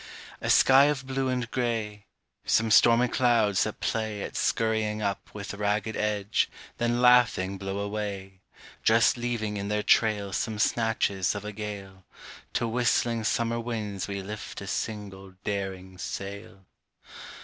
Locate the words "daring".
15.43-15.99